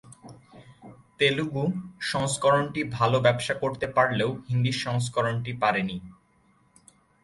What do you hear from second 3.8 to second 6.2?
পারলেও হিন্দি সংস্করণটি পারেনি।